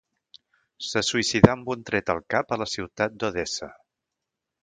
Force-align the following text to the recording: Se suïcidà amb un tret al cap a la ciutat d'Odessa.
Se 0.91 1.03
suïcidà 1.09 1.51
amb 1.57 1.69
un 1.75 1.83
tret 1.91 2.09
al 2.15 2.23
cap 2.35 2.55
a 2.55 2.59
la 2.63 2.67
ciutat 2.73 3.21
d'Odessa. 3.25 3.73